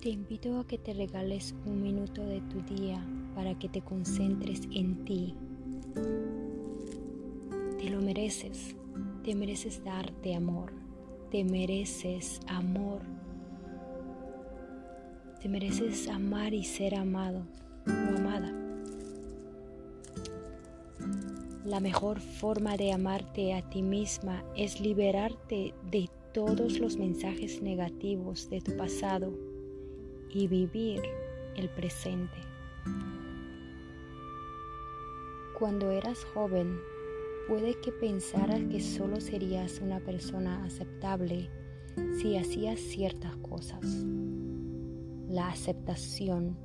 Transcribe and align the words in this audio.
te 0.00 0.08
invito 0.08 0.58
a 0.58 0.66
que 0.66 0.78
te 0.78 0.94
regales 0.94 1.54
un 1.66 1.82
minuto 1.82 2.24
de 2.24 2.40
tu 2.40 2.62
día 2.74 3.04
para 3.34 3.58
que 3.58 3.68
te 3.68 3.82
concentres 3.82 4.62
en 4.72 5.04
ti. 5.04 5.34
Te 7.78 7.90
lo 7.90 8.00
mereces, 8.00 8.74
te 9.22 9.34
mereces 9.34 9.84
darte 9.84 10.34
amor, 10.34 10.72
te 11.30 11.44
mereces 11.44 12.40
amor, 12.46 13.02
te 15.42 15.50
mereces 15.50 16.08
amar 16.08 16.54
y 16.54 16.64
ser 16.64 16.94
amado 16.94 17.42
o 17.86 18.18
amada. 18.18 18.54
La 21.66 21.80
mejor 21.80 22.20
forma 22.20 22.78
de 22.78 22.92
amarte 22.92 23.52
a 23.52 23.68
ti 23.68 23.82
misma 23.82 24.42
es 24.56 24.80
liberarte 24.80 25.74
de 25.90 26.08
todos 26.32 26.78
los 26.78 26.96
mensajes 26.96 27.60
negativos 27.60 28.48
de 28.48 28.62
tu 28.62 28.74
pasado 28.78 29.49
y 30.32 30.46
vivir 30.46 31.02
el 31.56 31.68
presente. 31.68 32.38
Cuando 35.58 35.90
eras 35.90 36.24
joven, 36.32 36.80
puede 37.48 37.78
que 37.80 37.92
pensaras 37.92 38.60
que 38.70 38.80
solo 38.80 39.20
serías 39.20 39.80
una 39.80 40.00
persona 40.00 40.64
aceptable 40.64 41.50
si 42.18 42.36
hacías 42.36 42.78
ciertas 42.80 43.36
cosas. 43.36 43.84
La 45.28 45.48
aceptación 45.48 46.56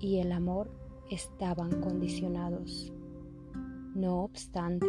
y 0.00 0.18
el 0.18 0.32
amor 0.32 0.70
estaban 1.10 1.80
condicionados. 1.80 2.92
No 3.94 4.22
obstante, 4.22 4.86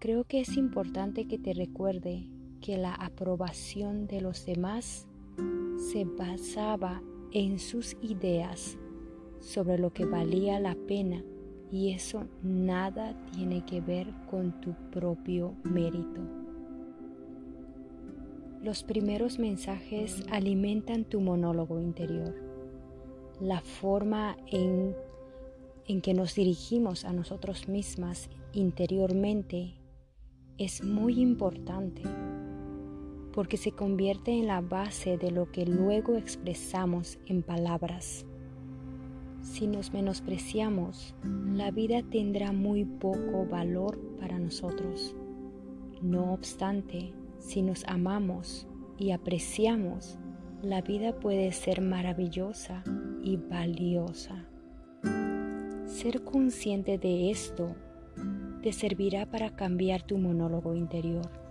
creo 0.00 0.24
que 0.24 0.40
es 0.40 0.56
importante 0.56 1.26
que 1.26 1.38
te 1.38 1.52
recuerde 1.52 2.28
que 2.60 2.78
la 2.78 2.94
aprobación 2.94 4.06
de 4.06 4.20
los 4.20 4.46
demás 4.46 5.06
se 5.76 6.04
basaba 6.04 7.02
en 7.32 7.58
sus 7.58 7.96
ideas 8.02 8.78
sobre 9.40 9.78
lo 9.78 9.92
que 9.92 10.04
valía 10.04 10.60
la 10.60 10.74
pena 10.74 11.22
y 11.70 11.92
eso 11.92 12.26
nada 12.42 13.16
tiene 13.32 13.64
que 13.64 13.80
ver 13.80 14.06
con 14.30 14.60
tu 14.60 14.74
propio 14.90 15.54
mérito. 15.64 16.20
Los 18.62 18.82
primeros 18.82 19.38
mensajes 19.38 20.24
alimentan 20.30 21.04
tu 21.04 21.20
monólogo 21.20 21.80
interior. 21.80 22.34
La 23.40 23.60
forma 23.60 24.36
en, 24.46 24.94
en 25.86 26.00
que 26.00 26.14
nos 26.14 26.34
dirigimos 26.34 27.04
a 27.04 27.12
nosotros 27.12 27.68
mismas 27.68 28.30
interiormente 28.52 29.74
es 30.56 30.84
muy 30.84 31.20
importante 31.20 32.02
porque 33.34 33.56
se 33.56 33.72
convierte 33.72 34.30
en 34.30 34.46
la 34.46 34.60
base 34.60 35.18
de 35.18 35.32
lo 35.32 35.50
que 35.50 35.66
luego 35.66 36.14
expresamos 36.14 37.18
en 37.26 37.42
palabras. 37.42 38.24
Si 39.42 39.66
nos 39.66 39.92
menospreciamos, 39.92 41.16
la 41.52 41.72
vida 41.72 42.02
tendrá 42.08 42.52
muy 42.52 42.84
poco 42.84 43.44
valor 43.44 43.98
para 44.20 44.38
nosotros. 44.38 45.16
No 46.00 46.32
obstante, 46.32 47.12
si 47.38 47.62
nos 47.62 47.84
amamos 47.88 48.68
y 48.98 49.10
apreciamos, 49.10 50.16
la 50.62 50.80
vida 50.80 51.18
puede 51.18 51.50
ser 51.50 51.80
maravillosa 51.80 52.84
y 53.20 53.36
valiosa. 53.36 54.48
Ser 55.86 56.22
consciente 56.22 56.98
de 56.98 57.30
esto 57.32 57.74
te 58.62 58.72
servirá 58.72 59.26
para 59.26 59.56
cambiar 59.56 60.02
tu 60.02 60.18
monólogo 60.18 60.74
interior 60.74 61.43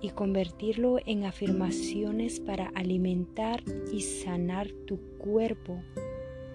y 0.00 0.10
convertirlo 0.10 0.98
en 1.06 1.24
afirmaciones 1.24 2.40
para 2.40 2.68
alimentar 2.68 3.62
y 3.92 4.00
sanar 4.00 4.70
tu 4.86 4.98
cuerpo 5.18 5.82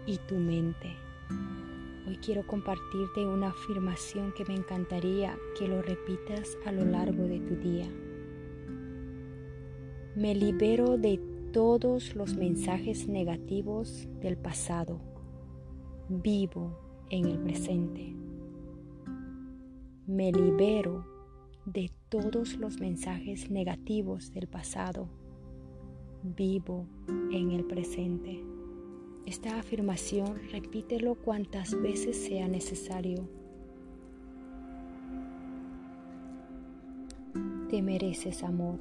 y 0.06 0.18
tu 0.28 0.35
mente. 0.35 0.88
Hoy 2.07 2.18
quiero 2.18 2.46
compartirte 2.46 3.25
una 3.25 3.50
afirmación 3.50 4.34
que 4.34 4.46
me 4.46 4.56
encantaría 4.56 5.38
que 5.57 5.68
lo 5.68 5.81
repitas 5.81 6.57
a 6.66 6.72
lo 6.72 6.85
largo 6.85 7.24
de 7.24 7.40
tu 7.40 7.56
día. 7.56 7.88
Me 10.16 10.35
libero 10.35 10.97
de 10.97 11.19
todos 11.53 12.16
los 12.16 12.35
mensajes 12.35 13.07
negativos 13.07 14.07
del 14.19 14.38
pasado. 14.38 15.00
Vivo 16.09 16.78
en 17.09 17.25
el 17.25 17.40
presente. 17.40 18.13
Me 20.07 20.31
libero 20.31 21.06
de 21.66 21.91
todos 22.09 22.57
los 22.57 22.79
mensajes 22.79 23.51
negativos 23.51 24.33
del 24.33 24.47
pasado. 24.47 25.07
Vivo 26.23 26.85
en 27.31 27.51
el 27.51 27.66
presente. 27.66 28.44
Esta 29.25 29.59
afirmación 29.59 30.39
repítelo 30.51 31.16
cuantas 31.16 31.79
veces 31.79 32.17
sea 32.17 32.47
necesario. 32.47 33.27
Te 37.69 37.81
mereces 37.81 38.44
amor. 38.44 38.79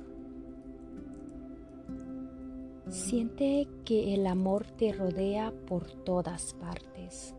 Siente 2.88 3.69
que 3.84 4.14
el 4.14 4.26
amor 4.26 4.66
te 4.66 4.92
rodea 4.92 5.52
por 5.66 5.86
todas 5.86 6.54
partes. 6.54 7.34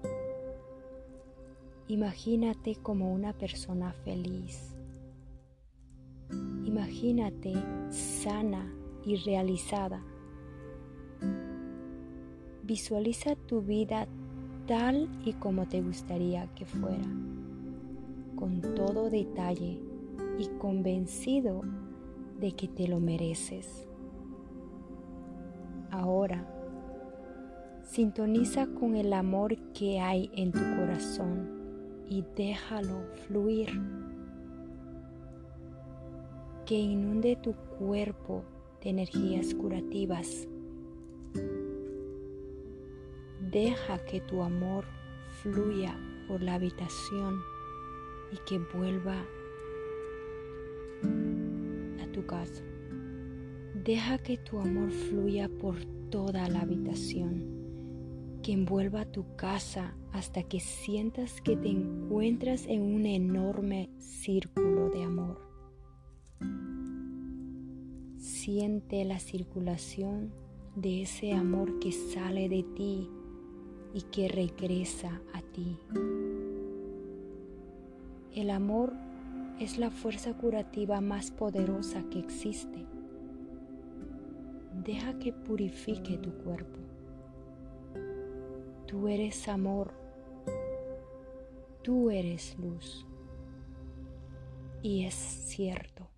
Imagínate 1.88 2.76
como 2.78 3.12
una 3.12 3.34
persona 3.34 3.92
feliz 3.92 4.71
Imagínate 6.92 7.54
sana 7.90 8.70
y 9.06 9.16
realizada. 9.16 10.04
Visualiza 12.64 13.38
tu 13.38 13.62
vida 13.62 14.10
tal 14.68 15.08
y 15.24 15.32
como 15.34 15.70
te 15.70 15.82
gustaría 15.82 16.54
que 16.54 16.66
fuera, 16.66 17.08
con 18.36 18.60
todo 18.76 19.10
detalle 19.10 19.80
y 20.38 20.48
convencido 20.60 21.62
de 22.42 22.52
que 22.52 22.68
te 22.68 22.90
lo 22.90 23.00
mereces. 23.00 23.88
Ahora, 25.92 26.46
sintoniza 27.84 28.68
con 28.68 28.98
el 28.98 29.14
amor 29.14 29.56
que 29.72 30.02
hay 30.02 30.30
en 30.36 30.52
tu 30.52 30.60
corazón 30.60 32.04
y 32.10 32.26
déjalo 32.36 33.06
fluir 33.28 33.70
que 36.72 36.80
inunde 36.80 37.36
tu 37.36 37.54
cuerpo 37.78 38.46
de 38.82 38.92
energías 38.92 39.54
curativas. 39.54 40.48
Deja 43.52 43.98
que 44.06 44.22
tu 44.22 44.42
amor 44.42 44.86
fluya 45.44 46.00
por 46.30 46.42
la 46.42 46.54
habitación 46.54 47.42
y 48.32 48.38
que 48.48 48.58
vuelva 48.74 49.18
a 52.02 52.12
tu 52.14 52.26
casa. 52.26 52.64
Deja 53.76 54.18
que 54.20 54.38
tu 54.38 54.58
amor 54.58 54.92
fluya 54.92 55.50
por 55.50 55.76
toda 56.10 56.48
la 56.48 56.62
habitación, 56.62 58.40
que 58.44 58.54
envuelva 58.54 59.04
tu 59.04 59.36
casa 59.36 59.98
hasta 60.14 60.44
que 60.44 60.62
sientas 60.62 61.42
que 61.42 61.58
te 61.58 61.68
encuentras 61.68 62.66
en 62.66 62.82
un 62.82 63.06
enorme 63.06 63.90
círculo 63.98 64.90
de 64.90 65.04
amor. 65.04 65.51
Siente 68.54 69.06
la 69.06 69.18
circulación 69.18 70.34
de 70.76 71.04
ese 71.04 71.32
amor 71.32 71.80
que 71.80 71.94
sale 71.94 72.50
de 72.50 72.64
ti 72.64 73.10
y 73.94 74.02
que 74.12 74.28
regresa 74.28 75.22
a 75.34 75.42
ti. 75.42 75.78
El 78.36 78.50
amor 78.50 78.92
es 79.58 79.78
la 79.78 79.90
fuerza 79.90 80.34
curativa 80.34 81.00
más 81.00 81.32
poderosa 81.32 82.04
que 82.12 82.20
existe. 82.20 82.86
Deja 84.84 85.18
que 85.18 85.32
purifique 85.32 86.18
tu 86.18 86.34
cuerpo. 86.44 86.80
Tú 88.86 89.08
eres 89.08 89.48
amor. 89.48 89.94
Tú 91.84 92.10
eres 92.10 92.58
luz. 92.60 93.08
Y 94.82 95.06
es 95.06 95.16
cierto. 95.16 96.12